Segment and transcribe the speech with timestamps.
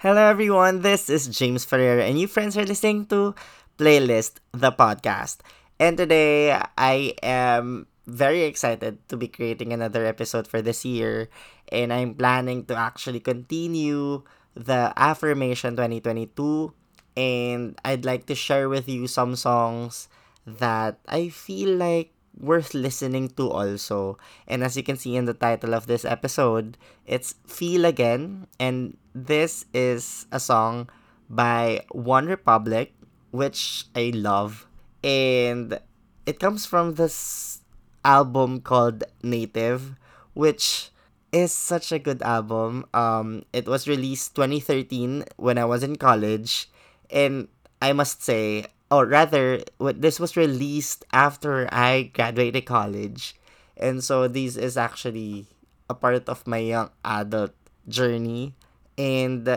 [0.00, 0.80] Hello, everyone.
[0.80, 3.36] This is James Ferreira, and you friends are listening to
[3.76, 5.44] Playlist, the podcast.
[5.76, 11.28] And today, I am very excited to be creating another episode for this year,
[11.68, 14.24] and I'm planning to actually continue
[14.56, 16.72] the Affirmation 2022.
[17.12, 20.08] And I'd like to share with you some songs
[20.48, 24.16] that I feel like worth listening to also.
[24.48, 28.46] And as you can see in the title of this episode, it's Feel Again.
[28.58, 30.88] And this is a song
[31.28, 32.90] by OneRepublic,
[33.30, 34.66] which I love.
[35.02, 35.78] And
[36.26, 37.60] it comes from this
[38.04, 39.94] album called Native,
[40.34, 40.90] which
[41.32, 42.86] is such a good album.
[42.92, 46.68] Um, it was released 2013 when I was in college.
[47.10, 47.48] And
[47.82, 53.36] I must say, or rather, this was released after I graduated college,
[53.76, 55.46] and so this is actually
[55.88, 57.52] a part of my young adult
[57.88, 58.54] journey.
[59.00, 59.48] And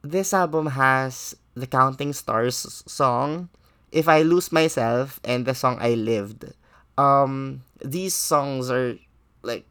[0.00, 2.56] this album has the Counting Stars
[2.88, 3.52] song,
[3.92, 6.48] "If I Lose Myself," and the song "I Lived."
[6.96, 8.96] Um, these songs are
[9.44, 9.68] like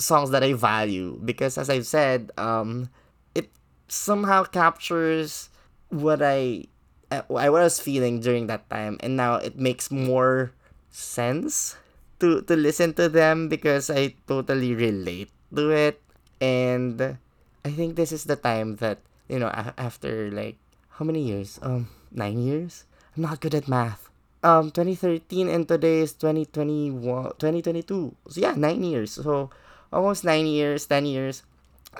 [0.00, 2.88] songs that I value because, as I've said, um,
[3.36, 3.52] it
[3.92, 5.52] somehow captures
[5.92, 6.64] what I
[7.12, 10.56] I was feeling during that time, and now it makes more
[10.88, 11.76] sense
[12.24, 16.00] to to listen to them because I totally relate to it,
[16.40, 17.20] and
[17.68, 20.56] I think this is the time that you know after like
[20.96, 21.60] how many years?
[21.60, 22.88] Um, nine years.
[23.12, 24.08] I'm not good at math.
[24.40, 28.16] Um, 2013 and today is 2021, 2022.
[28.32, 29.20] So yeah, nine years.
[29.20, 29.52] So
[29.92, 31.44] almost nine years, ten years.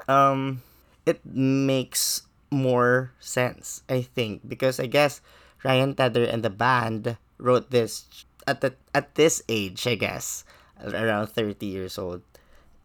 [0.09, 0.65] Um,
[1.05, 5.21] it makes more sense, I think, because I guess
[5.65, 8.09] Ryan Tedder and the band wrote this
[8.49, 10.49] at the at this age, I guess,
[10.81, 12.25] around 30 years old.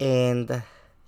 [0.03, 0.63] And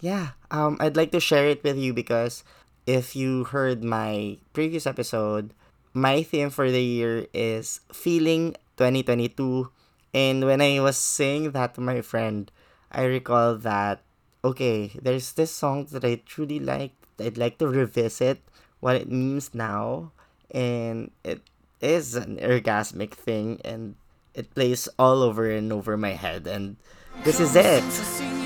[0.06, 2.46] yeah, um I'd like to share it with you because
[2.86, 5.50] if you heard my previous episode,
[5.98, 9.74] my theme for the year is feeling 2022
[10.14, 12.54] and when I was saying that to my friend,
[12.94, 14.06] I recall that
[14.46, 18.46] okay, there's this song that I truly like I'd like to revisit
[18.86, 20.12] what it means now,
[20.54, 21.42] and it
[21.82, 23.96] is an orgasmic thing, and
[24.36, 26.76] it plays all over and over my head, and
[27.24, 28.45] this is it.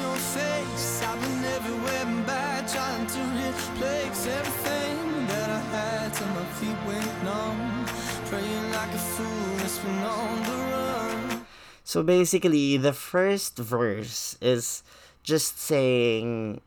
[11.90, 14.86] So basically, the first verse is
[15.26, 16.62] just saying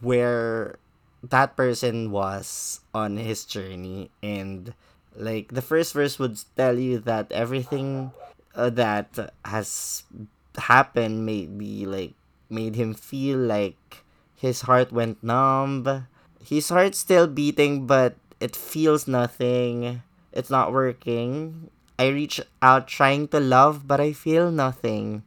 [0.00, 0.80] where
[1.20, 4.08] that person was on his journey.
[4.24, 4.72] And
[5.12, 8.16] like the first verse would tell you that everything
[8.56, 10.04] uh, that has
[10.56, 12.16] happened maybe like
[12.48, 14.00] made him feel like
[14.32, 16.08] his heart went numb.
[16.40, 20.00] His heart's still beating but it feels nothing.
[20.32, 21.68] It's not working
[21.98, 25.22] i reach out trying to love but i feel nothing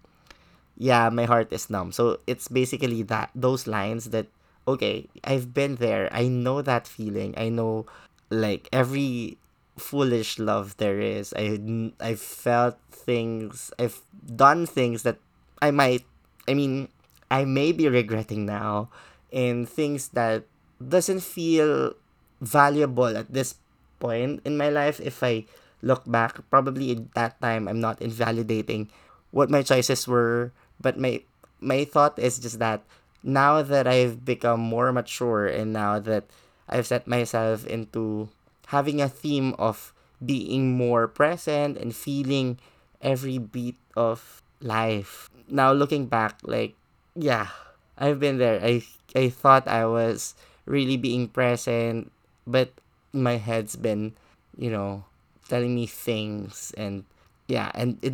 [0.77, 4.27] yeah my heart is numb so it's basically that those lines that
[4.67, 6.11] okay, I've been there.
[6.11, 7.33] I know that feeling.
[7.37, 7.87] I know
[8.29, 9.37] like every
[9.79, 11.33] foolish love there is.
[11.33, 11.57] I
[11.99, 13.71] I've felt things.
[13.79, 15.17] I've done things that
[15.61, 16.03] I might
[16.47, 16.89] I mean,
[17.31, 18.89] I may be regretting now
[19.31, 20.43] and things that
[20.77, 21.95] doesn't feel
[22.39, 23.55] valuable at this
[23.99, 25.45] point in my life if I
[25.81, 28.89] look back probably in that time I'm not invalidating
[29.31, 31.21] what my choices were but my
[31.59, 32.81] my thought is just that
[33.23, 36.25] now that I've become more mature and now that
[36.69, 38.29] I've set myself into
[38.67, 39.93] having a theme of
[40.23, 42.59] being more present and feeling
[43.01, 45.29] every beat of life.
[45.47, 46.75] Now looking back, like
[47.15, 47.49] yeah,
[47.97, 48.59] I've been there.
[48.61, 48.83] I
[49.15, 50.35] I thought I was
[50.65, 52.11] really being present,
[52.45, 52.69] but
[53.13, 54.13] my head's been,
[54.57, 55.05] you know,
[55.47, 57.03] telling me things and
[57.47, 58.13] yeah, and it,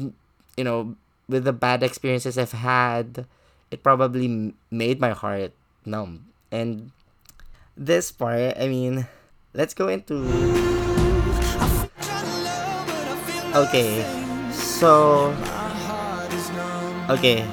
[0.55, 0.95] you know,
[1.27, 3.25] with the bad experiences I've had,
[3.71, 5.51] it probably made my heart
[5.85, 6.29] numb.
[6.51, 6.91] And
[7.75, 9.07] this part, I mean,
[9.53, 10.21] let's go into.
[13.55, 14.05] Okay,
[14.53, 15.33] so.
[17.09, 17.45] Okay,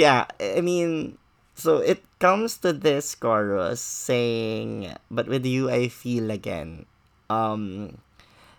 [0.00, 1.20] yeah, I mean,
[1.52, 6.88] so it comes to this chorus saying, "But with you, I feel again."
[7.28, 8.00] Um,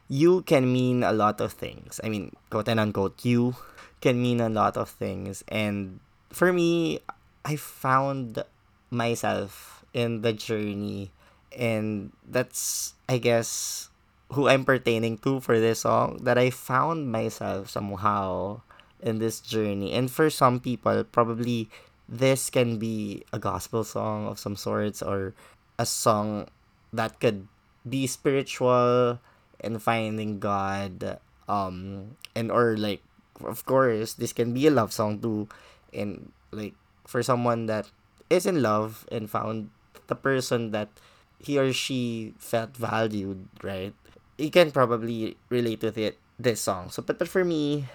[0.06, 1.98] you can mean a lot of things.
[2.04, 3.56] I mean, quote and unquote, you
[4.04, 5.42] can mean a lot of things.
[5.48, 7.00] And for me,
[7.44, 8.44] I found
[8.92, 11.16] myself in the journey.
[11.56, 13.90] And that's, I guess,
[14.36, 16.24] who I'm pertaining to for this song.
[16.24, 18.62] That I found myself somehow
[19.02, 19.94] in this journey.
[19.94, 21.70] And for some people, probably
[22.12, 25.34] this can be a gospel song of some sorts or
[25.80, 26.48] a song
[26.92, 27.48] that could
[27.88, 29.18] be spiritual
[29.62, 31.18] and finding God
[31.48, 33.02] um and or like
[33.42, 35.48] of course this can be a love song too.
[35.96, 36.76] And like
[37.08, 37.90] for someone that
[38.30, 39.72] is in love and found
[40.08, 40.92] the person that
[41.40, 43.96] he or she felt valued right?
[44.38, 46.92] You can probably relate to it this song.
[46.92, 47.88] So but, but for me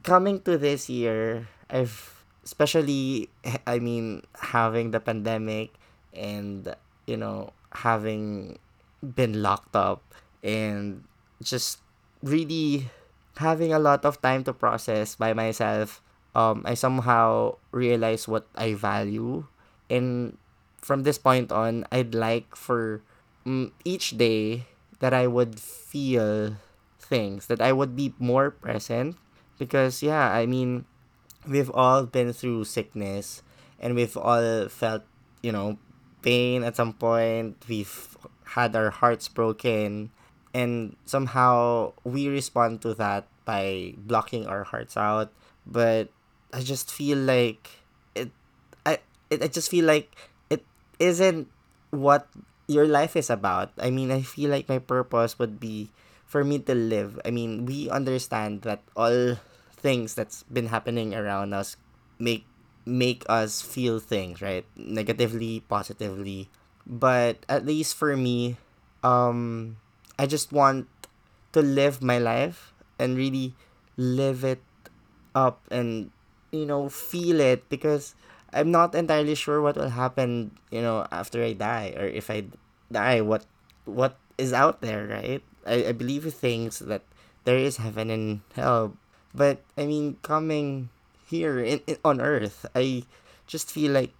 [0.00, 3.28] coming to this year i've especially
[3.66, 5.72] i mean having the pandemic
[6.12, 6.74] and
[7.06, 8.58] you know having
[9.02, 10.02] been locked up
[10.42, 11.04] and
[11.42, 11.78] just
[12.22, 12.88] really
[13.36, 16.00] having a lot of time to process by myself,
[16.34, 19.46] um, I somehow realize what I value.
[19.90, 20.36] And
[20.80, 23.02] from this point on, I'd like for
[23.46, 24.66] um, each day
[25.00, 26.56] that I would feel
[26.98, 29.16] things, that I would be more present.
[29.58, 30.84] Because, yeah, I mean,
[31.46, 33.42] we've all been through sickness
[33.80, 35.02] and we've all felt,
[35.42, 35.78] you know,
[36.22, 37.64] pain at some point.
[37.68, 40.10] We've had our hearts broken
[40.54, 45.32] and somehow we respond to that by blocking our hearts out
[45.66, 46.08] but
[46.52, 47.80] i just feel like
[48.14, 48.30] it
[48.84, 48.98] i
[49.30, 50.14] it, i just feel like
[50.50, 50.64] it
[51.00, 51.48] isn't
[51.90, 52.28] what
[52.68, 55.90] your life is about i mean i feel like my purpose would be
[56.32, 59.36] for me to live i mean we understand that all
[59.76, 61.76] things that's been happening around us
[62.16, 62.46] make
[62.86, 64.66] make us feel things right?
[64.74, 66.48] Negatively positively.
[66.86, 68.56] But at least for me
[69.02, 69.76] um
[70.18, 70.86] I just want
[71.52, 73.54] to live my life and really
[73.98, 74.62] live it
[75.34, 76.10] up and
[76.50, 78.14] you know feel it because
[78.52, 82.46] I'm not entirely sure what will happen you know after I die or if I
[82.90, 83.46] die what
[83.84, 87.02] what is out there right I, I believe in things that
[87.44, 88.96] there is heaven and hell
[89.34, 90.90] but I mean coming
[91.26, 93.04] here in, in on earth I
[93.46, 94.12] just feel like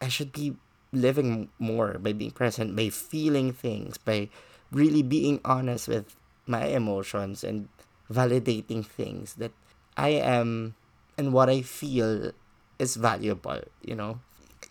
[0.00, 0.56] I should be
[0.92, 4.28] living more by being present by feeling things by
[4.72, 6.16] really being honest with
[6.46, 7.68] my emotions and
[8.10, 9.52] validating things that
[9.96, 10.74] I am
[11.18, 12.32] and what I feel
[12.78, 14.20] is valuable, you know.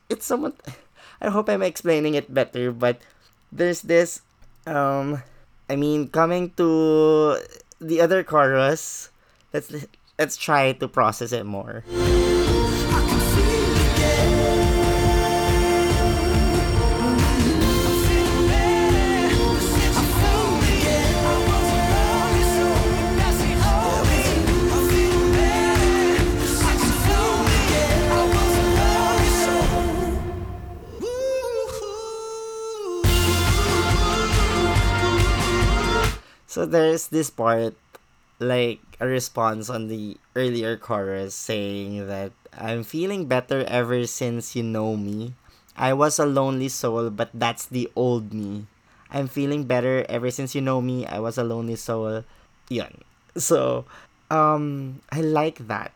[0.09, 0.55] It's somewhat
[1.21, 3.01] I hope I'm explaining it better, but
[3.51, 4.21] there's this
[4.67, 5.23] um
[5.69, 7.37] I mean coming to
[7.81, 9.09] the other chorus,
[9.53, 9.73] let's
[10.19, 11.83] let's try to process it more.
[36.55, 37.75] So there's this part,
[38.39, 44.63] like a response on the earlier chorus saying that I'm feeling better ever since you
[44.63, 45.35] know me.
[45.75, 48.71] I was a lonely soul, but that's the old me.
[49.11, 51.03] I'm feeling better ever since you know me.
[51.03, 52.23] I was a lonely soul.
[52.71, 53.03] Yun.
[53.35, 53.83] So,
[54.31, 55.91] um, I like that.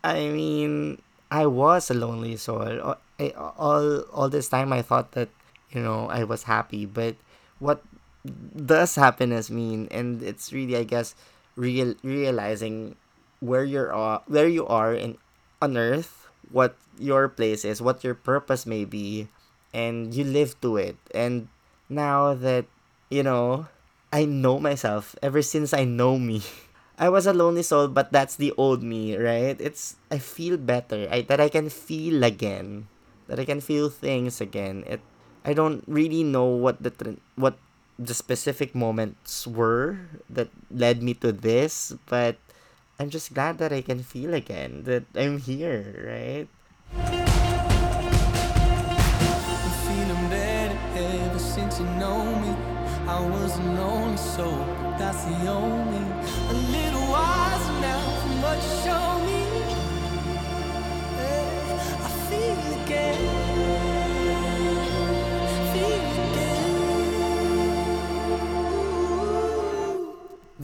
[0.00, 0.96] I mean,
[1.28, 2.96] I was a lonely soul.
[3.36, 5.28] All all this time I thought that,
[5.68, 7.20] you know, I was happy, but
[7.60, 7.84] what
[8.54, 11.14] does happiness mean and it's really i guess
[11.56, 12.94] real realizing
[13.40, 15.16] where you're uh, where you are in
[15.62, 19.28] on earth what your place is what your purpose may be
[19.72, 20.96] and you live to it.
[21.14, 21.48] And
[21.88, 22.66] now that
[23.10, 23.66] you know
[24.12, 26.38] i know myself ever since i know me
[26.98, 29.58] i was a lonely soul but that's the old me right?
[29.58, 31.08] It's i feel better.
[31.10, 32.86] I, that i can feel again.
[33.26, 34.84] That i can feel things again.
[34.86, 35.00] It
[35.44, 36.92] i don't really know what the
[37.34, 37.58] what
[38.00, 40.00] the specific moments were
[40.32, 42.40] that led me to this, but
[42.98, 46.48] I'm just glad that I can feel again that I'm here, right?
[53.10, 54.46] I was lonely, so
[54.96, 55.99] that's the only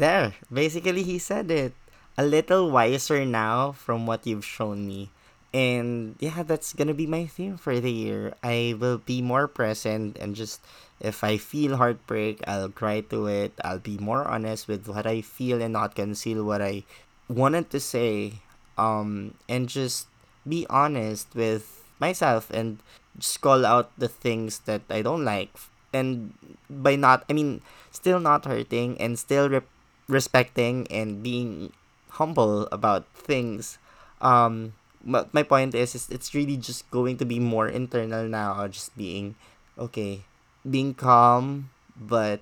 [0.07, 1.75] There, basically he said it.
[2.15, 5.11] A little wiser now from what you've shown me.
[5.51, 8.39] And yeah, that's gonna be my theme for the year.
[8.39, 10.63] I will be more present and just
[11.03, 13.59] if I feel heartbreak, I'll cry to it.
[13.67, 16.87] I'll be more honest with what I feel and not conceal what I
[17.27, 18.47] wanted to say
[18.79, 20.07] um, and just
[20.47, 22.79] be honest with myself and
[23.19, 25.51] just call out the things that I don't like.
[25.91, 26.31] And
[26.71, 27.61] by not, I mean,
[27.91, 29.67] still not hurting and still re-
[30.09, 31.73] respecting and being
[32.11, 33.79] humble about things.
[34.21, 38.67] Um, but my point is, is it's really just going to be more internal now,
[38.67, 39.37] just being
[39.79, 40.25] okay,
[40.69, 42.41] being calm but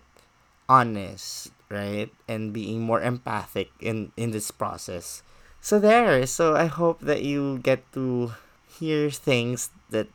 [0.68, 2.10] honest, right?
[2.28, 5.22] And being more empathic in in this process.
[5.60, 8.36] So there, so I hope that you get to
[8.68, 10.08] hear things that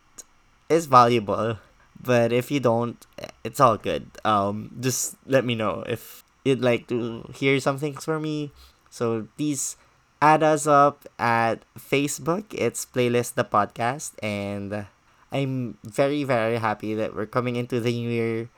[0.70, 1.58] is valuable.
[2.00, 2.96] But if you don't,
[3.44, 4.08] it's all good.
[4.24, 8.50] Um, just let me know if you'd like to hear some things from me.
[8.90, 9.78] So please
[10.18, 12.50] add us up at Facebook.
[12.52, 14.18] It's Playlist the Podcast.
[14.26, 14.90] And
[15.32, 18.50] I'm very, very happy that we're coming into the new year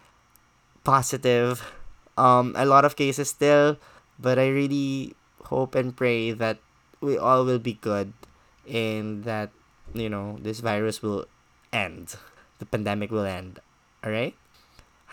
[0.83, 1.59] positive.
[2.17, 3.77] Um, a lot of cases still,
[4.19, 5.15] but I really
[5.51, 6.59] hope and pray that
[7.01, 8.13] we all will be good
[8.69, 9.51] and that,
[9.93, 11.25] you know, this virus will
[11.73, 12.15] end.
[12.59, 13.59] The pandemic will end.
[14.03, 14.35] All right?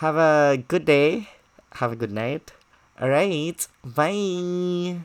[0.04, 1.28] Have a good day.
[1.82, 2.52] Have a good night.
[3.00, 3.66] All right.
[3.84, 4.98] Bye.